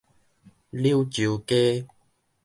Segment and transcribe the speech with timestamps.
[0.71, 1.85] 柳州街